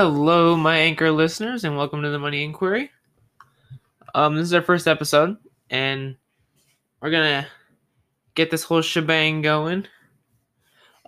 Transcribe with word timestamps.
Hello, 0.00 0.54
my 0.54 0.78
anchor 0.78 1.10
listeners, 1.10 1.64
and 1.64 1.76
welcome 1.76 2.02
to 2.02 2.10
the 2.10 2.20
Money 2.20 2.44
Inquiry. 2.44 2.92
Um, 4.14 4.36
this 4.36 4.44
is 4.44 4.54
our 4.54 4.62
first 4.62 4.86
episode, 4.86 5.36
and 5.70 6.14
we're 7.02 7.10
gonna 7.10 7.48
get 8.36 8.48
this 8.48 8.62
whole 8.62 8.80
shebang 8.80 9.42
going. 9.42 9.88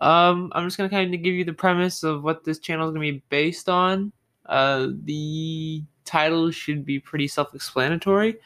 Um, 0.01 0.51
I'm 0.57 0.67
just 0.67 0.77
gonna 0.77 0.91
kind 0.91 1.15
of 1.15 1.23
give 1.23 1.35
you 1.35 1.45
the 1.45 1.53
premise 1.53 2.03
of 2.03 2.25
what 2.25 2.43
this 2.43 2.59
channel 2.59 2.89
is 2.89 2.93
gonna 2.93 3.13
be 3.13 3.23
based 3.29 3.69
on. 3.69 4.11
Uh, 4.47 4.89
the 5.05 5.85
title 6.05 6.51
should 6.51 6.85
be 6.85 6.99
pretty 6.99 7.29
self-explanatory, 7.29 8.39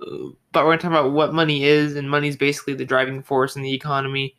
uh, 0.00 0.16
but 0.52 0.64
we're 0.64 0.76
gonna 0.76 0.78
talk 0.78 0.92
about 0.92 1.10
what 1.10 1.34
money 1.34 1.64
is, 1.64 1.96
and 1.96 2.08
money 2.08 2.28
is 2.28 2.36
basically 2.36 2.74
the 2.74 2.84
driving 2.84 3.20
force 3.20 3.56
in 3.56 3.62
the 3.62 3.74
economy. 3.74 4.36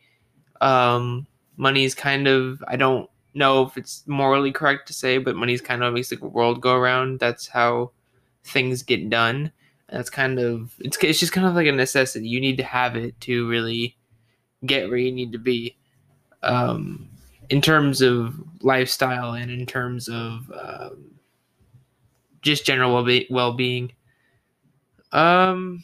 Um, 0.62 1.26
money 1.58 1.84
is 1.84 1.94
kind 1.94 2.26
of 2.26 2.64
I 2.66 2.76
don't 2.76 3.10
know 3.34 3.62
if 3.62 3.76
it's 3.76 4.04
morally 4.06 4.52
correct 4.52 4.86
to 4.88 4.92
say, 4.92 5.18
but 5.18 5.36
money's 5.36 5.60
kind 5.60 5.82
of 5.82 5.94
makes 5.94 6.08
the 6.08 6.16
world 6.16 6.60
go 6.60 6.74
around. 6.74 7.20
That's 7.20 7.46
how 7.46 7.92
things 8.44 8.82
get 8.82 9.10
done. 9.10 9.52
And 9.88 9.98
that's 9.98 10.10
kind 10.10 10.38
of 10.38 10.74
it's 10.80 10.96
it's 11.02 11.20
just 11.20 11.32
kind 11.32 11.46
of 11.46 11.54
like 11.54 11.66
a 11.66 11.72
necessity. 11.72 12.28
You 12.28 12.40
need 12.40 12.56
to 12.58 12.64
have 12.64 12.96
it 12.96 13.18
to 13.22 13.48
really 13.48 13.96
get 14.66 14.88
where 14.88 14.98
you 14.98 15.12
need 15.12 15.32
to 15.32 15.38
be. 15.38 15.76
Um, 16.42 17.08
in 17.50 17.60
terms 17.60 18.02
of 18.02 18.34
lifestyle 18.62 19.32
and 19.32 19.50
in 19.50 19.66
terms 19.66 20.08
of 20.08 20.52
um, 20.52 21.18
just 22.42 22.66
general 22.66 23.04
well 23.30 23.52
being. 23.52 23.92
Um, 25.12 25.82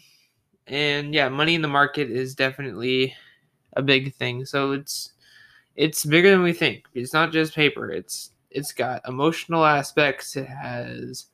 and 0.66 1.14
yeah, 1.14 1.28
money 1.28 1.54
in 1.54 1.62
the 1.62 1.68
market 1.68 2.10
is 2.10 2.34
definitely 2.34 3.14
a 3.74 3.82
big 3.82 4.14
thing. 4.14 4.44
So 4.44 4.72
it's 4.72 5.13
it's 5.76 6.04
bigger 6.04 6.30
than 6.30 6.42
we 6.42 6.52
think. 6.52 6.84
It's 6.94 7.12
not 7.12 7.32
just 7.32 7.54
paper. 7.54 7.90
It's 7.90 8.30
it's 8.50 8.72
got 8.72 9.06
emotional 9.08 9.64
aspects. 9.64 10.36
It 10.36 10.46
has 10.46 11.26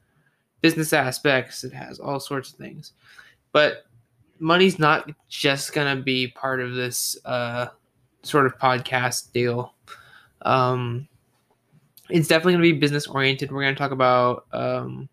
business 0.63 0.93
aspects. 0.93 1.65
It 1.65 1.73
has 1.73 2.01
all 2.01 2.21
sorts 2.21 2.53
of 2.53 2.59
things. 2.59 2.93
But 3.53 3.85
money's 4.39 4.79
not 4.79 5.11
just 5.29 5.73
gonna 5.73 5.97
be 5.97 6.29
part 6.29 6.61
of 6.61 6.75
this 6.75 7.17
uh, 7.25 7.67
sort 8.23 8.47
of 8.47 8.59
podcast 8.59 9.33
deal. 9.33 9.75
Um, 10.43 11.07
it's 12.09 12.29
definitely 12.29 12.55
gonna 12.55 12.63
be 12.63 12.73
business 12.73 13.07
oriented. 13.07 13.53
We're 13.53 13.63
gonna 13.63 13.77
talk 13.77 13.93
about 13.93 14.47
um, 14.53 15.09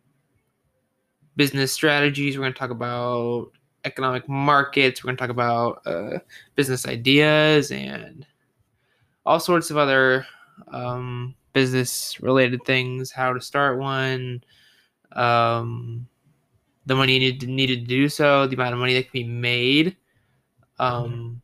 business 1.35 1.71
strategies. 1.71 2.37
We're 2.37 2.43
gonna 2.43 2.53
talk 2.53 2.71
about 2.71 3.51
economic 3.83 4.27
markets. 4.29 5.03
We're 5.03 5.09
gonna 5.09 5.17
talk 5.17 5.29
about 5.29 5.81
uh, 5.85 6.19
business 6.55 6.87
ideas 6.87 7.71
and 7.71 8.25
all 9.27 9.41
sorts 9.41 9.69
of 9.69 9.75
other 9.77 10.25
um, 10.69 11.35
business 11.51 12.17
related 12.21 12.63
things, 12.65 13.11
how 13.11 13.33
to 13.33 13.41
start 13.41 13.77
one, 13.77 14.41
um, 15.11 16.07
the 16.85 16.95
money 16.95 17.15
you 17.15 17.19
need 17.19 17.47
needed 17.49 17.81
to 17.81 17.85
do 17.87 18.07
so, 18.07 18.47
the 18.47 18.55
amount 18.55 18.73
of 18.73 18.79
money 18.79 18.93
that 18.93 19.03
can 19.03 19.11
be 19.11 19.23
made. 19.25 19.97
Um, 20.79 21.41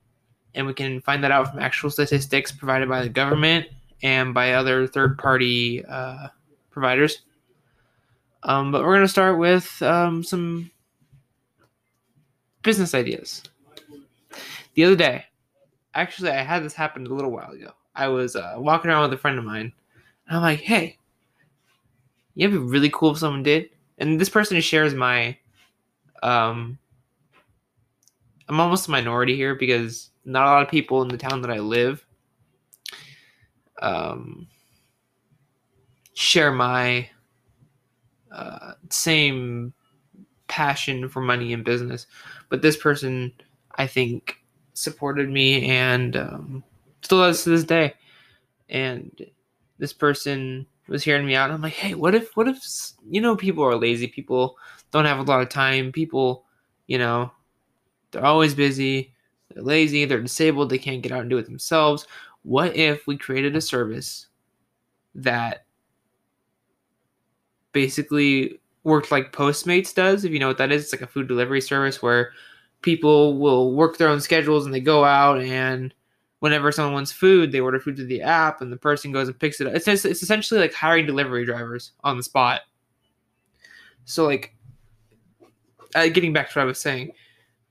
and 0.56 0.66
we 0.66 0.74
can 0.74 1.02
find 1.02 1.22
that 1.26 1.32
out 1.32 1.52
from 1.52 1.60
actual 1.60 1.90
statistics 1.90 2.54
provided 2.54 2.88
by 2.88 3.02
the 3.02 3.10
government 3.10 3.68
and 4.02 4.34
by 4.34 4.54
other 4.54 4.88
third 4.88 5.18
party 5.18 5.84
uh, 5.84 6.30
providers. 6.72 7.24
Um, 8.44 8.72
but 8.72 8.84
we're 8.84 8.96
going 8.96 9.02
to 9.02 9.10
start 9.10 9.38
with 9.38 9.82
um, 9.82 10.24
some 10.24 10.72
business 12.62 12.94
ideas. 12.94 13.44
The 14.76 14.86
other 14.86 14.96
day, 14.96 15.26
actually, 15.96 16.32
I 16.32 16.44
had 16.44 16.64
this 16.64 16.74
happen 16.74 17.06
a 17.06 17.14
little 17.14 17.32
while 17.32 17.52
ago. 17.52 17.72
I 17.96 18.08
was 18.08 18.36
uh, 18.36 18.56
walking 18.58 18.90
around 18.90 19.04
with 19.10 19.14
a 19.14 19.22
friend 19.22 19.38
of 19.38 19.46
mine, 19.46 19.72
and 20.28 20.38
I'm 20.38 20.42
like, 20.42 20.60
"Hey, 20.60 20.98
you 22.36 22.48
know, 22.48 22.58
be 22.60 22.64
really 22.64 22.90
cool 22.90 23.12
if 23.12 23.20
someone 23.20 23.44
did." 23.44 23.70
And 24.00 24.20
this 24.20 24.30
person 24.30 24.60
shares 24.60 24.94
my, 24.94 25.38
um, 26.24 26.78
I'm 28.50 28.60
almost 28.60 28.88
a 28.88 28.92
minority 28.92 29.36
here 29.36 29.56
because 29.56 30.10
not 30.26 30.48
a 30.48 30.50
lot 30.50 30.64
of 30.64 30.70
people 30.70 31.02
in 31.02 31.10
the 31.10 31.18
town 31.18 31.42
that 31.42 31.52
I 31.52 31.60
live, 31.60 32.06
um, 33.82 34.48
share 36.14 36.52
my 36.52 37.10
uh, 38.32 38.74
same 38.90 39.74
passion 40.48 41.08
for 41.08 41.22
money 41.22 41.54
and 41.54 41.64
business. 41.64 42.08
But 42.50 42.62
this 42.62 42.78
person, 42.78 43.32
I 43.76 43.88
think, 43.88 44.43
supported 44.74 45.30
me 45.30 45.66
and 45.70 46.16
um, 46.16 46.64
still 47.02 47.20
does 47.20 47.44
to 47.44 47.50
this 47.50 47.64
day. 47.64 47.94
And 48.70 49.26
this 49.78 49.94
person 49.94 50.66
was 50.88 51.04
hearing 51.04 51.26
me 51.26 51.36
out. 51.36 51.52
I'm 51.52 51.62
like, 51.62 51.74
hey, 51.74 51.94
what 51.94 52.16
if, 52.16 52.36
what 52.36 52.48
if, 52.48 52.64
you 53.10 53.22
know, 53.22 53.36
people 53.36 53.64
are 53.64 53.76
lazy. 53.76 54.08
People 54.08 54.58
don't 54.92 55.06
have 55.06 55.20
a 55.20 55.24
lot 55.24 55.42
of 55.42 55.50
time. 55.50 55.92
People, 55.92 56.46
you 56.88 56.98
know, 56.98 57.32
they're 58.12 58.26
always 58.26 58.54
busy. 58.54 59.14
They're 59.50 59.64
lazy. 59.64 60.06
They're 60.06 60.22
disabled. 60.22 60.70
They 60.70 60.78
can't 60.78 61.02
get 61.02 61.12
out 61.12 61.22
and 61.22 61.30
do 61.30 61.38
it 61.38 61.46
themselves. 61.46 62.08
What 62.44 62.76
if 62.76 63.08
we 63.08 63.18
created 63.18 63.56
a 63.56 63.62
service 63.62 64.28
that 65.16 65.66
basically 67.72 68.60
worked 68.84 69.12
like 69.12 69.32
Postmates 69.32 69.94
does? 69.94 70.26
If 70.26 70.32
you 70.32 70.40
know 70.40 70.48
what 70.48 70.58
that 70.58 70.72
is, 70.72 70.84
it's 70.84 70.94
like 70.94 71.02
a 71.02 71.08
food 71.08 71.28
delivery 71.28 71.62
service 71.62 72.02
where 72.02 72.34
people 72.84 73.38
will 73.38 73.74
work 73.74 73.98
their 73.98 74.10
own 74.10 74.22
schedules 74.22 74.66
and 74.66 74.74
they 74.74 74.80
go 74.80 75.04
out 75.04 75.42
and 75.42 75.94
whenever 76.40 76.72
someone 76.72 76.94
wants 76.94 77.12
food, 77.12 77.52
they 77.52 77.62
order 77.62 77.80
food 77.80 77.96
through 77.96 78.06
the 78.06 78.22
app 78.22 78.62
and 78.62 78.72
the 78.72 78.78
person 78.78 79.14
goes 79.14 79.30
and 79.30 79.40
picks 79.40 79.62
it 79.62 79.68
up. 79.68 79.74
It's, 79.74 79.88
it's 79.88 80.22
essentially 80.22 80.60
like 80.60 80.74
hiring 80.74 81.06
delivery 81.06 81.46
drivers 81.46 81.94
on 82.04 82.18
the 82.18 82.24
spot. 82.24 82.62
So, 84.04 84.26
like, 84.26 84.54
uh, 85.96 86.08
getting 86.08 86.34
back 86.34 86.52
to 86.52 86.60
what 86.60 86.64
I 86.64 86.66
was 86.66 86.82
saying, 86.82 87.14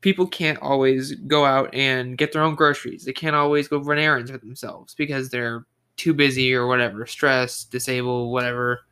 people 0.00 0.26
can't 0.26 0.58
always 0.62 1.14
go 1.14 1.44
out 1.44 1.74
and 1.74 2.16
get 2.16 2.32
their 2.32 2.42
own 2.42 2.54
groceries. 2.54 3.04
They 3.04 3.12
can't 3.12 3.36
always 3.36 3.68
go 3.68 3.78
run 3.78 3.98
errands 3.98 4.30
for 4.30 4.38
themselves 4.38 4.94
because 4.94 5.28
they're 5.28 5.66
too 5.96 6.14
busy 6.14 6.54
or 6.54 6.66
whatever, 6.66 7.04
stressed, 7.04 7.70
disabled, 7.70 8.32
whatever. 8.32 8.86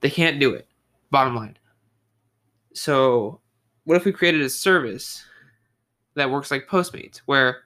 They 0.00 0.10
can't 0.10 0.38
do 0.38 0.54
it. 0.54 0.68
Bottom 1.10 1.34
line. 1.34 1.58
So, 2.72 3.40
what 3.82 3.96
if 3.96 4.04
we 4.04 4.12
created 4.12 4.42
a 4.42 4.48
service 4.48 5.24
that 6.18 6.30
works 6.30 6.50
like 6.50 6.68
Postmates, 6.68 7.18
where 7.26 7.62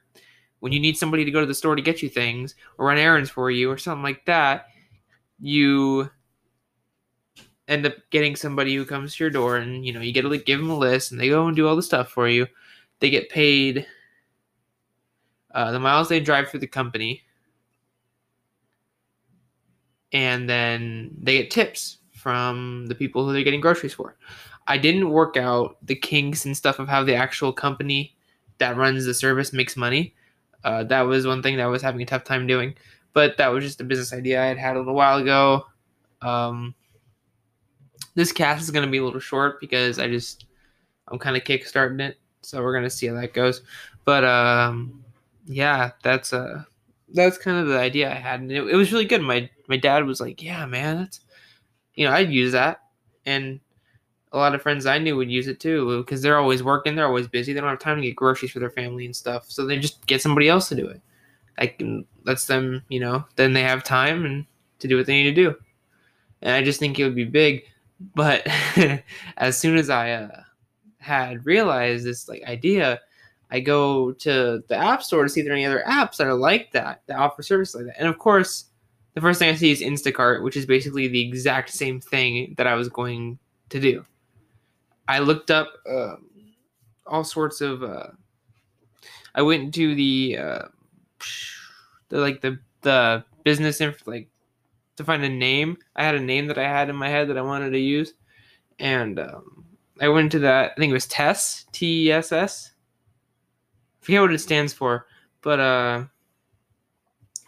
when 0.61 0.73
you 0.73 0.81
need 0.81 0.97
somebody 0.97 1.25
to 1.25 1.31
go 1.31 1.41
to 1.41 1.47
the 1.47 1.55
store 1.55 1.75
to 1.75 1.83
get 1.83 2.03
you 2.03 2.09
things 2.09 2.55
or 2.79 2.87
run 2.87 2.99
errands 2.99 3.31
for 3.31 3.51
you 3.51 3.71
or 3.71 3.77
something 3.77 4.03
like 4.03 4.25
that, 4.27 4.67
you 5.41 6.09
end 7.69 7.87
up 7.87 7.95
getting 8.11 8.37
somebody 8.37 8.75
who 8.75 8.85
comes 8.85 9.17
to 9.17 9.25
your 9.25 9.31
door 9.31 9.57
and 9.57 9.85
you 9.87 9.93
know 9.93 10.01
you 10.01 10.13
get 10.13 10.23
to 10.23 10.39
give 10.39 10.61
them 10.61 10.71
a 10.71 10.77
list 10.77 11.11
and 11.11 11.21
they 11.21 11.29
go 11.29 11.47
and 11.47 11.57
do 11.57 11.67
all 11.67 11.77
the 11.77 11.83
stuff 11.83 12.09
for 12.11 12.29
you. 12.29 12.47
They 13.01 13.11
get 13.11 13.29
paid 13.29 13.87
uh, 15.53 15.73
the 15.73 15.81
miles 15.81 16.09
they 16.09 16.21
drive 16.21 16.49
for 16.49 16.59
the 16.59 16.67
company, 16.67 17.23
and 20.13 20.49
then 20.49 21.11
they 21.21 21.39
get 21.39 21.51
tips 21.51 21.99
from 22.13 22.87
the 22.87 22.95
people 22.95 23.27
who 23.27 23.33
they're 23.33 23.43
getting 23.43 23.61
groceries 23.61 23.95
for. 23.95 24.17
I 24.69 24.79
didn't 24.79 25.11
work 25.11 25.37
out 25.37 25.77
the 25.85 25.97
kinks 25.97 26.45
and 26.47 26.57
stuff 26.57 26.79
of 26.79 26.89
how 26.89 27.03
the 27.03 27.17
actual 27.17 27.53
company 27.53 28.15
that 28.63 28.77
runs 28.77 29.05
the 29.05 29.13
service 29.13 29.53
makes 29.53 29.77
money. 29.77 30.15
Uh, 30.63 30.85
that 30.85 31.01
was 31.01 31.27
one 31.27 31.43
thing 31.43 31.57
that 31.57 31.65
I 31.65 31.67
was 31.67 31.83
having 31.83 32.01
a 32.01 32.07
tough 32.07 32.23
time 32.23 32.47
doing, 32.47 32.75
but 33.13 33.37
that 33.39 33.49
was 33.49 33.65
just 33.65 33.81
a 33.81 33.85
business 33.85 34.13
idea 34.13 34.41
I 34.41 34.47
had 34.47 34.57
had 34.57 34.77
a 34.77 34.79
little 34.79 34.95
while 34.95 35.19
ago. 35.19 35.67
Um, 36.21 36.77
this 38.15 38.31
cast 38.31 38.63
is 38.63 38.71
going 38.71 38.85
to 38.85 38.91
be 38.91 38.99
a 38.99 39.05
little 39.05 39.19
short 39.19 39.61
because 39.61 39.99
I 39.99 40.07
just 40.09 40.47
I'm 41.09 41.19
kind 41.19 41.37
of 41.37 41.43
kickstarting 41.43 42.01
it, 42.01 42.19
so 42.43 42.63
we're 42.63 42.73
gonna 42.73 42.89
see 42.89 43.09
how 43.09 43.15
that 43.15 43.35
goes. 43.35 43.63
But 44.05 44.25
um, 44.25 45.05
yeah, 45.47 45.91
that's 46.05 46.33
uh 46.33 46.63
that's 47.13 47.39
kind 47.39 47.59
of 47.59 47.67
the 47.67 47.81
idea 47.81 48.13
I 48.13 48.15
had, 48.15 48.41
and 48.41 48.53
it, 48.53 48.63
it 48.63 48.77
was 48.77 48.93
really 48.93 49.07
good. 49.07 49.23
My 49.23 49.51
my 49.67 49.77
dad 49.77 50.07
was 50.07 50.21
like, 50.21 50.41
"Yeah, 50.41 50.65
man, 50.67 50.99
that's 50.99 51.21
you 51.97 52.07
know 52.07 52.13
I'd 52.13 52.31
use 52.31 52.53
that," 52.53 52.81
and 53.27 53.59
a 54.33 54.39
lot 54.39 54.55
of 54.55 54.63
friends 54.63 54.87
I 54.87 54.99
knew 54.99 55.17
would 55.17 55.31
use 55.31 55.49
it 55.49 55.61
too 55.61 55.99
because 56.03 56.23
they're 56.23 56.39
always 56.39 56.63
working, 56.63 56.97
they're 56.97 57.07
always 57.07 57.29
busy, 57.29 57.53
they 57.53 57.61
don't 57.61 57.69
have 57.69 57.79
time 57.79 57.97
to 57.97 58.03
get 58.03 58.17
groceries 58.17 58.53
for 58.53 58.61
their 58.61 58.71
family 58.71 59.05
and 59.05 59.15
stuff, 59.15 59.51
so 59.51 59.67
they 59.67 59.79
just 59.79 60.05
get 60.07 60.23
somebody 60.23 60.49
else 60.49 60.69
to 60.69 60.75
do 60.75 60.87
it. 60.87 61.01
Can 61.79 62.07
lets 62.25 62.47
them, 62.47 62.83
you 62.89 62.99
know, 62.99 63.25
then 63.37 63.53
they 63.53 63.63
have 63.63 63.85
time 63.85 64.25
and 64.25 64.47
to 64.79 64.89
do 64.89 64.97
what 64.97 65.07
they 65.07 65.23
need 65.23 65.35
to 65.35 65.43
do. 65.43 65.55
And 66.41 66.53
I 66.53 66.63
just 66.63 66.81
think 66.81 66.99
it 66.99 67.05
would 67.05 67.15
be 67.15 67.25
big, 67.25 67.65
but 68.15 68.47
as 69.37 69.57
soon 69.57 69.77
as 69.77 69.91
I 69.91 70.13
uh, 70.13 70.43
had 70.99 71.47
realized 71.47 72.05
this 72.05 72.29
like 72.29 72.43
idea, 72.45 73.01
I 73.51 73.61
go 73.61 74.13
to 74.13 74.65
the 74.67 74.77
app 74.77 75.03
store 75.03 75.25
to 75.25 75.29
see 75.29 75.41
if 75.41 75.45
there 75.45 75.53
are 75.53 75.57
any 75.57 75.67
other 75.67 75.85
apps 75.87 76.17
that 76.17 76.27
are 76.27 76.35
like 76.35 76.73
that 76.73 77.03
that 77.07 77.19
offer 77.19 77.43
services 77.43 77.75
like 77.75 77.87
that. 77.87 77.99
And 77.99 78.09
of 78.09 78.19
course, 78.19 78.65
the 79.15 79.21
first 79.21 79.39
thing 79.39 79.51
I 79.51 79.55
see 79.55 79.71
is 79.71 79.83
Instacart, 79.83 80.43
which 80.43 80.57
is 80.57 80.65
basically 80.65 81.07
the 81.07 81.21
exact 81.21 81.71
same 81.71 82.01
thing 82.01 82.55
that 82.57 82.67
I 82.67 82.75
was 82.75 82.89
going 82.89 83.39
to 83.69 83.79
do. 83.79 84.05
I 85.09 85.19
looked 85.19 85.51
up 85.51 85.73
uh, 85.89 86.17
all 87.07 87.25
sorts 87.25 87.61
of. 87.61 87.83
Uh, 87.83 88.09
I 89.35 89.43
went 89.43 89.75
to 89.75 89.95
the, 89.95 90.39
uh, 90.39 90.63
the 92.09 92.19
like 92.19 92.41
the 92.41 92.59
the 92.83 93.25
business 93.45 93.81
inf- 93.81 94.07
like 94.07 94.29
to 94.97 95.05
find 95.05 95.25
a 95.25 95.29
name. 95.29 95.79
I 95.97 96.05
had 96.05 96.15
a 96.15 96.21
name 96.21 96.47
that 96.49 96.59
I 96.59 96.69
had 96.69 96.91
in 96.91 96.97
my 96.97 97.09
head 97.09 97.29
that 97.29 97.39
I 97.39 97.43
wanted 97.43 97.71
to 97.71 97.79
use, 97.79 98.15
and 98.79 99.19
um, 99.19 99.65
I 100.01 100.09
went 100.09 100.33
to 100.33 100.39
that. 100.41 100.73
I 100.73 100.75
think 100.81 100.91
it 100.91 100.95
was 100.95 101.07
TESS, 101.07 101.67
T 101.73 102.09
E 102.09 102.13
S 102.13 102.33
S. 102.33 102.73
Forget 104.01 104.21
what 104.21 104.33
it 104.33 104.39
stands 104.39 104.73
for, 104.73 105.07
but 105.43 105.61
uh, 105.61 106.05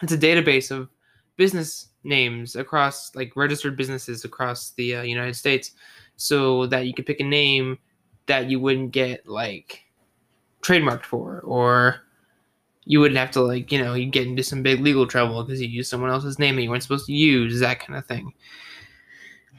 it's 0.03 0.13
a 0.13 0.19
database 0.19 0.71
of 0.71 0.89
business 1.37 1.89
names 2.05 2.55
across 2.55 3.15
like 3.17 3.35
registered 3.35 3.77
businesses 3.77 4.25
across 4.25 4.71
the 4.73 4.97
uh, 4.97 5.03
United 5.03 5.35
States, 5.35 5.73
so 6.17 6.67
that 6.67 6.87
you 6.87 6.95
could 6.95 7.07
pick 7.07 7.21
a 7.21 7.25
name 7.25 7.79
that 8.27 8.51
you 8.51 8.61
wouldn't 8.61 8.93
get 8.93 9.27
like 9.29 9.85
trademarked 10.63 11.05
for, 11.05 11.41
or 11.41 12.01
you 12.85 13.01
wouldn't 13.01 13.19
have 13.19 13.31
to 13.33 13.41
like 13.41 13.73
you 13.73 13.83
know 13.83 13.95
you 13.95 14.07
get 14.07 14.27
into 14.27 14.43
some 14.43 14.63
big 14.63 14.81
legal 14.81 15.07
trouble 15.07 15.43
because 15.43 15.61
you 15.61 15.69
used 15.69 15.91
someone 15.91 16.11
else's 16.11 16.39
name 16.39 16.57
that 16.57 16.63
you 16.63 16.71
weren't 16.71 16.83
supposed 16.83 17.07
to 17.07 17.13
use, 17.13 17.61
that 17.61 17.81
kind 17.81 17.99
of 17.99 18.07
thing. 18.07 18.33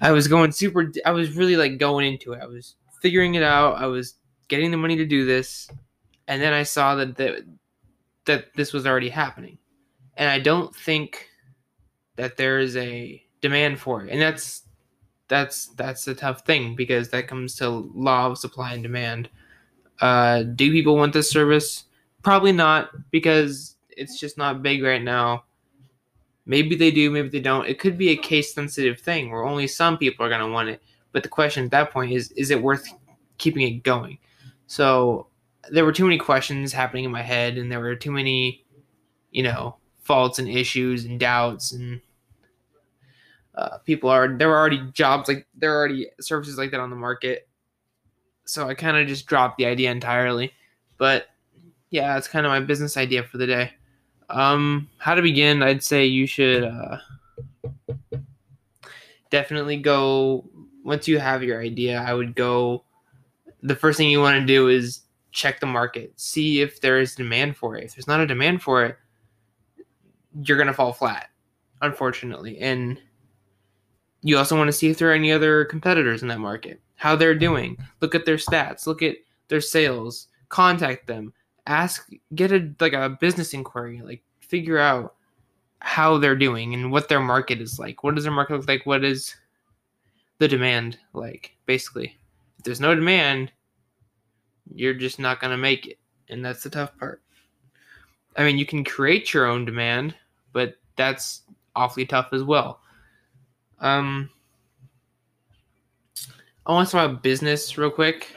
I 0.01 0.11
was 0.11 0.27
going 0.27 0.51
super. 0.51 0.91
I 1.05 1.11
was 1.11 1.35
really 1.35 1.55
like 1.55 1.77
going 1.77 2.11
into 2.11 2.33
it. 2.33 2.41
I 2.41 2.47
was 2.47 2.75
figuring 3.01 3.35
it 3.35 3.43
out. 3.43 3.77
I 3.77 3.87
was 3.87 4.15
getting 4.47 4.71
the 4.71 4.77
money 4.77 4.95
to 4.97 5.05
do 5.05 5.25
this, 5.25 5.69
and 6.27 6.41
then 6.41 6.53
I 6.53 6.63
saw 6.63 6.95
that 6.95 7.15
that, 7.17 7.43
that 8.25 8.53
this 8.55 8.73
was 8.73 8.85
already 8.85 9.09
happening, 9.09 9.57
and 10.17 10.29
I 10.29 10.39
don't 10.39 10.75
think 10.75 11.29
that 12.17 12.37
there 12.37 12.59
is 12.59 12.75
a 12.77 13.23
demand 13.41 13.79
for 13.79 14.03
it, 14.03 14.09
and 14.11 14.21
that's 14.21 14.64
that's 15.27 15.67
that's 15.75 16.07
a 16.07 16.15
tough 16.15 16.45
thing 16.45 16.75
because 16.75 17.09
that 17.09 17.27
comes 17.27 17.55
to 17.55 17.69
law 17.69 18.27
of 18.27 18.37
supply 18.37 18.73
and 18.73 18.83
demand. 18.83 19.29
Uh, 20.01 20.43
do 20.43 20.71
people 20.71 20.95
want 20.95 21.13
this 21.13 21.29
service? 21.29 21.85
Probably 22.21 22.51
not 22.51 22.89
because 23.11 23.75
it's 23.89 24.19
just 24.19 24.37
not 24.37 24.61
big 24.61 24.83
right 24.83 25.01
now. 25.01 25.45
Maybe 26.45 26.75
they 26.75 26.91
do, 26.91 27.09
maybe 27.09 27.29
they 27.29 27.39
don't. 27.39 27.67
It 27.67 27.79
could 27.79 27.97
be 27.97 28.09
a 28.09 28.17
case 28.17 28.53
sensitive 28.53 28.99
thing 28.99 29.31
where 29.31 29.45
only 29.45 29.67
some 29.67 29.97
people 29.97 30.25
are 30.25 30.29
going 30.29 30.41
to 30.41 30.51
want 30.51 30.69
it. 30.69 30.81
But 31.11 31.23
the 31.23 31.29
question 31.29 31.65
at 31.65 31.71
that 31.71 31.91
point 31.91 32.11
is 32.11 32.31
is 32.33 32.51
it 32.51 32.61
worth 32.61 32.87
keeping 33.37 33.63
it 33.63 33.83
going? 33.83 34.19
So 34.67 35.27
there 35.71 35.85
were 35.85 35.91
too 35.91 36.03
many 36.03 36.17
questions 36.17 36.71
happening 36.73 37.05
in 37.05 37.11
my 37.11 37.21
head 37.21 37.57
and 37.57 37.71
there 37.71 37.79
were 37.79 37.95
too 37.95 38.11
many, 38.11 38.63
you 39.31 39.41
know, 39.41 39.77
faults 40.01 40.37
and 40.37 40.47
issues 40.47 41.05
and 41.05 41.19
doubts 41.19 41.71
and 41.71 42.01
uh, 43.55 43.77
people 43.79 44.09
are 44.09 44.27
there 44.27 44.51
are 44.51 44.59
already 44.59 44.81
jobs 44.91 45.27
like 45.27 45.47
there 45.55 45.73
are 45.73 45.77
already 45.77 46.07
services 46.19 46.57
like 46.57 46.71
that 46.71 46.79
on 46.79 46.89
the 46.89 46.95
market. 46.95 47.47
So 48.45 48.67
i 48.67 48.73
kind 48.75 48.97
of 48.97 49.07
just 49.07 49.25
dropped 49.25 49.57
the 49.57 49.65
idea 49.65 49.91
entirely. 49.91 50.53
But 50.97 51.27
yeah 51.89 52.17
it's 52.17 52.27
kind 52.27 52.45
of 52.45 52.49
my 52.49 52.59
business 52.59 52.97
idea 52.97 53.23
for 53.23 53.37
the 53.37 53.47
day. 53.47 53.71
Um 54.29 54.89
how 54.97 55.13
to 55.13 55.21
begin 55.21 55.61
i'd 55.61 55.83
say 55.83 56.03
you 56.03 56.25
should 56.25 56.63
uh, 56.63 56.97
definitely 59.29 59.77
go 59.77 60.43
once 60.83 61.07
you 61.07 61.19
have 61.19 61.43
your 61.43 61.61
idea 61.61 62.01
i 62.01 62.11
would 62.11 62.33
go 62.33 62.83
the 63.61 63.75
first 63.75 63.99
thing 63.99 64.09
you 64.09 64.19
want 64.19 64.39
to 64.39 64.45
do 64.45 64.67
is 64.67 65.01
check 65.31 65.59
the 65.59 65.67
market 65.67 66.11
see 66.19 66.59
if 66.59 66.81
there 66.81 66.99
is 66.99 67.13
demand 67.13 67.55
for 67.55 67.75
it. 67.75 67.83
If 67.83 67.95
there's 67.95 68.07
not 68.07 68.19
a 68.19 68.25
demand 68.25 68.63
for 68.63 68.83
it 68.83 68.97
you're 70.41 70.57
going 70.57 70.67
to 70.67 70.73
fall 70.73 70.91
flat 70.91 71.29
unfortunately. 71.81 72.57
And 72.59 72.99
you 74.25 74.39
also 74.39 74.57
want 74.57 74.67
to 74.67 74.73
see 74.73 74.89
if 74.89 74.97
there 74.97 75.11
are 75.11 75.13
any 75.13 75.31
other 75.31 75.65
competitors 75.65 76.23
in 76.23 76.27
that 76.29 76.39
market, 76.39 76.81
how 76.95 77.15
they're 77.15 77.35
doing. 77.35 77.77
Look 78.01 78.15
at 78.15 78.25
their 78.25 78.37
stats, 78.37 78.87
look 78.87 79.03
at 79.03 79.17
their 79.49 79.61
sales, 79.61 80.29
contact 80.49 81.05
them, 81.05 81.31
ask, 81.67 82.09
get 82.33 82.51
a 82.51 82.73
like 82.79 82.93
a 82.93 83.17
business 83.21 83.53
inquiry, 83.53 84.01
like 84.03 84.23
figure 84.39 84.79
out 84.79 85.13
how 85.77 86.17
they're 86.17 86.35
doing 86.35 86.73
and 86.73 86.91
what 86.91 87.07
their 87.07 87.19
market 87.19 87.61
is 87.61 87.77
like. 87.77 88.03
What 88.03 88.15
does 88.15 88.23
their 88.23 88.33
market 88.33 88.55
look 88.55 88.67
like? 88.67 88.87
What 88.87 89.03
is 89.03 89.35
the 90.39 90.47
demand 90.47 90.97
like? 91.13 91.55
Basically, 91.67 92.17
if 92.57 92.63
there's 92.63 92.81
no 92.81 92.95
demand, 92.95 93.51
you're 94.73 94.95
just 94.95 95.19
not 95.19 95.39
gonna 95.39 95.55
make 95.55 95.85
it, 95.85 95.99
and 96.29 96.43
that's 96.43 96.63
the 96.63 96.71
tough 96.71 96.97
part. 96.97 97.21
I 98.35 98.43
mean, 98.43 98.57
you 98.57 98.65
can 98.65 98.83
create 98.83 99.35
your 99.35 99.45
own 99.45 99.65
demand, 99.65 100.15
but 100.51 100.77
that's 100.95 101.43
awfully 101.75 102.07
tough 102.07 102.29
as 102.31 102.41
well. 102.41 102.79
Um, 103.79 104.29
I 106.65 106.71
want 106.71 106.87
to 106.87 106.91
talk 106.91 107.09
about 107.09 107.23
business 107.23 107.77
real 107.77 107.91
quick. 107.91 108.35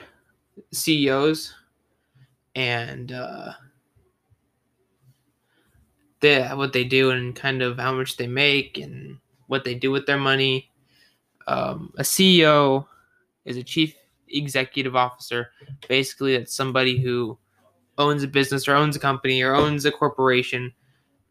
CEOs 0.72 1.54
and 2.54 3.12
uh, 3.12 3.52
they, 6.20 6.42
what 6.48 6.72
they 6.72 6.84
do 6.84 7.10
and 7.10 7.34
kind 7.34 7.62
of 7.62 7.78
how 7.78 7.92
much 7.92 8.16
they 8.16 8.26
make 8.26 8.78
and 8.78 9.18
what 9.46 9.64
they 9.64 9.74
do 9.74 9.90
with 9.90 10.06
their 10.06 10.18
money. 10.18 10.70
Um, 11.46 11.92
a 11.96 12.02
CEO 12.02 12.86
is 13.44 13.56
a 13.56 13.62
chief 13.62 13.94
executive 14.28 14.94
officer. 14.94 15.50
Basically, 15.88 16.36
that's 16.36 16.54
somebody 16.54 16.98
who 16.98 17.38
owns 17.96 18.22
a 18.22 18.28
business 18.28 18.68
or 18.68 18.74
owns 18.74 18.96
a 18.96 19.00
company 19.00 19.42
or 19.42 19.54
owns 19.54 19.84
a 19.84 19.92
corporation, 19.92 20.72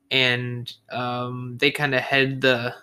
and 0.09 0.73
um, 0.91 1.57
they 1.59 1.69
kind 1.69 1.93
of 1.93 2.01
head 2.01 2.41
the 2.41 2.73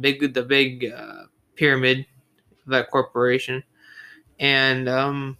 big 0.00 0.34
the 0.34 0.42
big 0.42 0.92
uh, 0.94 1.24
pyramid 1.56 2.06
of 2.64 2.70
that 2.72 2.90
corporation, 2.90 3.62
and 4.38 4.88
um, 4.88 5.36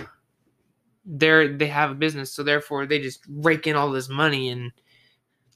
they're 1.06 1.56
they 1.56 1.68
have 1.68 1.92
a 1.92 1.96
business, 1.96 2.32
so 2.32 2.44
therefore 2.44 2.86
they 2.86 3.00
just 3.00 3.24
rake 3.30 3.68
in 3.68 3.76
all 3.76 3.92
this 3.92 4.10
money 4.10 4.50
and 4.50 4.72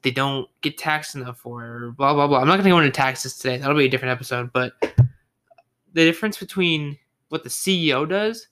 they 0.02 0.12
don't 0.12 0.50
get 0.62 0.78
taxed 0.78 1.16
enough 1.16 1.40
for 1.40 1.64
or 1.64 1.92
blah 1.92 2.14
blah 2.14 2.28
blah. 2.28 2.40
I'm 2.40 2.48
not 2.48 2.58
gonna 2.58 2.70
go 2.70 2.80
into 2.80 2.92
taxes 2.92 3.38
today. 3.38 3.58
That'll 3.58 3.78
be 3.78 3.86
a 3.86 3.90
different 3.90 4.14
episode. 4.14 4.52
But 4.54 4.74
the 5.94 6.06
difference 6.06 6.38
between 6.38 6.98
what 7.30 7.44
the 7.44 7.50
CEO 7.50 8.08
does 8.08 8.48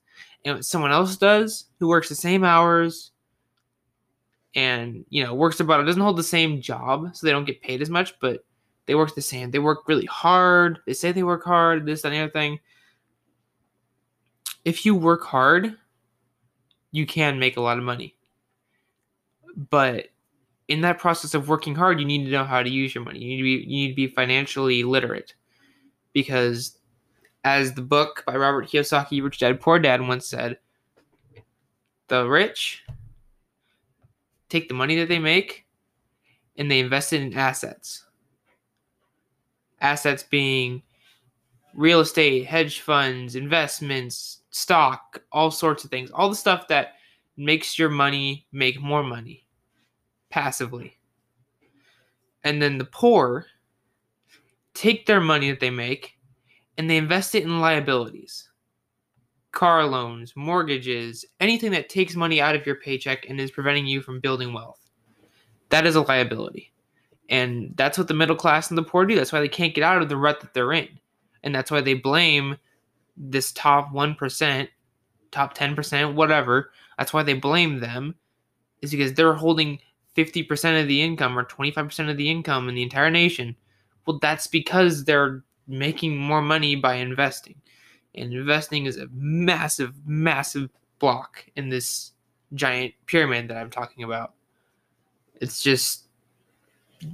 and 0.46 0.56
what 0.56 0.66
someone 0.66 0.92
else 0.92 1.16
does 1.16 1.66
who 1.80 1.88
works 1.88 2.10
the 2.10 2.16
same 2.16 2.44
hours 2.44 3.12
and 4.56 5.06
you 5.10 5.24
know 5.24 5.34
works 5.34 5.60
about 5.60 5.80
it 5.80 5.84
doesn't 5.84 6.01
hold 6.01 6.18
the 6.18 6.24
same 6.24 6.62
job, 6.62 7.16
so 7.16 7.25
they 7.25 7.32
don't 7.32 7.46
get 7.46 7.62
paid 7.62 7.82
as 7.82 7.89
much, 7.89 8.20
but 8.20 8.44
they 8.86 8.96
work 8.96 9.13
the 9.16 9.22
same. 9.22 9.51
They 9.51 9.60
work 9.60 9.88
really 9.88 10.06
hard. 10.06 10.80
They 10.86 10.94
say 10.94 11.12
they 11.12 11.24
work 11.24 11.44
hard, 11.44 11.86
this, 11.86 12.01
that, 12.01 12.10
and 12.10 12.16
the 12.16 12.24
other 12.24 12.32
thing. 12.32 12.60
If 14.66 14.86
you 14.86 14.96
work 14.96 15.24
hard, 15.24 15.77
you 16.92 17.06
can 17.06 17.38
make 17.38 17.58
a 17.58 17.62
lot 17.62 17.77
of 17.77 17.84
money. 17.84 18.16
But 19.70 20.08
in 20.68 20.82
that 20.82 21.00
process 21.00 21.34
of 21.34 21.48
working 21.48 21.76
hard, 21.76 22.00
you 22.00 22.06
need 22.06 22.26
to 22.26 22.32
know 22.32 22.44
how 22.44 22.62
to 22.62 22.70
use 22.70 22.94
your 22.94 23.04
money. 23.04 23.20
You 23.20 23.30
need 23.30 23.38
to 23.38 23.44
be 23.44 23.72
you 23.72 23.88
need 23.88 23.90
to 23.90 23.96
be 23.96 24.08
financially 24.08 24.84
literate, 24.84 25.34
because 26.14 26.78
as 27.44 27.74
the 27.74 27.82
book 27.82 28.24
by 28.26 28.36
Robert 28.36 28.68
Kiyosaki, 28.68 29.24
Rich 29.24 29.40
Dad 29.40 29.62
Poor 29.62 29.80
Dad, 29.80 30.02
once 30.06 30.28
said, 30.28 30.58
the 32.08 32.28
rich 32.28 32.84
take 34.50 34.68
the 34.68 34.74
money 34.74 34.98
that 34.98 35.08
they 35.08 35.20
make 35.20 35.66
and 36.58 36.70
they 36.70 36.80
invest 36.80 37.14
it 37.14 37.22
in 37.22 37.34
assets. 37.34 38.06
Assets 39.80 40.24
being 40.24 40.82
real 41.74 42.00
estate, 42.00 42.46
hedge 42.46 42.82
funds, 42.82 43.36
investments, 43.36 44.42
stock, 44.50 45.22
all 45.32 45.52
sorts 45.52 45.84
of 45.84 45.92
things. 45.92 46.10
All 46.12 46.30
the 46.30 46.36
stuff 46.36 46.68
that 46.70 46.96
makes 47.38 47.78
your 47.78 47.90
money 47.90 48.48
make 48.52 48.82
more 48.82 49.04
money 49.04 49.46
passively. 50.38 50.96
And 52.44 52.62
then 52.62 52.77
the 52.77 52.86
poor 52.86 53.48
take 54.75 55.08
their 55.08 55.20
money 55.20 55.50
that 55.50 55.60
they 55.60 55.72
make 55.72 56.20
and 56.77 56.88
they 56.88 56.98
invest 56.98 57.34
it 57.34 57.41
in 57.41 57.60
liabilities 57.60 58.48
car 59.51 59.88
loans, 59.88 60.34
mortgages, 60.36 61.25
anything 61.39 61.72
that 61.72 61.89
takes 61.89 62.15
money 62.15 62.39
out 62.39 62.56
of 62.56 62.63
your 62.67 62.75
paycheck 62.75 63.27
and 63.27 63.41
is 63.41 63.50
preventing 63.50 63.88
you 63.88 64.00
from 64.00 64.20
building 64.20 64.53
wealth. 64.53 64.79
That 65.70 65.88
is 65.88 65.96
a 65.96 66.01
liability. 66.01 66.72
And 67.29 67.74
that's 67.75 67.98
what 67.98 68.08
the 68.08 68.13
middle 68.13 68.36
class 68.36 68.70
and 68.70 68.77
the 68.77 68.84
poor 68.84 69.08
do. 69.08 69.15
That's 69.15 69.34
why 69.34 69.39
they 69.39 69.48
can't 69.48 69.74
get 69.74 69.84
out 69.84 70.03
of 70.03 70.10
the 70.10 70.17
rut 70.17 70.41
that 70.41 70.53
they're 70.53 70.74
in. 70.74 70.88
And 71.41 71.56
that's 71.56 71.72
why 71.72 71.82
they 71.82 71.96
blame 71.96 72.58
this 73.17 73.51
top 73.53 73.91
1%, 73.91 74.67
top 75.32 75.58
10%, 75.58 76.13
whatever. 76.13 76.70
That's 77.00 77.13
why 77.13 77.24
they 77.24 77.34
blame 77.34 77.79
them, 77.79 78.13
is 78.84 78.91
because 78.91 79.13
they're 79.13 79.34
holding 79.34 79.79
50% 80.18 80.82
of 80.82 80.88
the 80.88 81.02
income 81.02 81.38
or 81.38 81.46
25% 81.46 82.10
of 82.10 82.18
the 82.18 82.30
income 82.30 82.68
in 82.68 82.76
the 82.76 82.84
entire 82.84 83.12
nation. 83.12 83.56
Well, 84.06 84.20
that's 84.22 84.48
because 84.48 85.04
they're 85.04 85.44
making 85.68 86.18
more 86.18 86.42
money 86.42 86.76
by 86.76 86.96
investing. 86.96 87.56
And 88.16 88.34
investing 88.34 88.88
is 88.88 88.98
a 88.98 89.08
massive, 89.12 89.94
massive 90.06 90.70
block 90.98 91.46
in 91.56 91.70
this 91.70 92.14
giant 92.54 92.94
pyramid 93.06 93.50
that 93.50 93.58
I'm 93.58 93.70
talking 93.70 94.04
about. 94.04 94.34
It's 95.40 95.62
just 95.62 96.06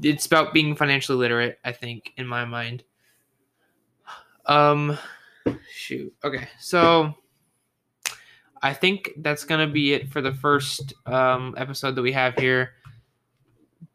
it's 0.02 0.26
about 0.26 0.54
being 0.54 0.76
financially 0.76 1.18
literate, 1.18 1.60
I 1.66 1.74
think, 1.74 2.14
in 2.16 2.26
my 2.26 2.46
mind. 2.46 2.84
Um 4.46 4.98
shoot. 5.70 6.14
Okay. 6.24 6.48
So 6.60 7.16
I 8.62 8.74
think 8.74 9.12
that's 9.18 9.44
gonna 9.44 9.68
be 9.68 9.94
it 9.94 10.10
for 10.10 10.22
the 10.22 10.34
first 10.34 10.94
um, 11.06 11.54
episode 11.58 11.96
that 11.96 12.02
we 12.02 12.14
have 12.14 12.36
here. 12.36 12.76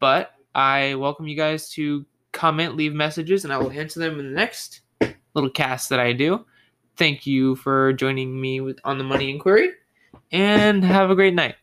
But 0.01 0.33
I 0.55 0.95
welcome 0.95 1.27
you 1.27 1.37
guys 1.37 1.71
to 1.71 2.05
comment, 2.33 2.77
leave 2.77 2.95
messages, 2.95 3.45
and 3.45 3.53
I 3.53 3.59
will 3.59 3.71
answer 3.71 4.01
them 4.01 4.21
in 4.21 4.27
the 4.27 4.37
next 4.37 4.81
little 5.35 5.51
cast 5.51 5.89
that 5.91 6.01
I 6.01 6.13
do. 6.13 6.45
Thank 6.97 7.27
you 7.27 7.57
for 7.57 7.93
joining 7.93 8.41
me 8.41 8.75
on 8.85 8.99
the 8.99 9.05
Money 9.05 9.31
Inquiry, 9.31 9.71
and 10.33 10.85
have 10.85 11.11
a 11.11 11.15
great 11.15 11.35
night. 11.35 11.55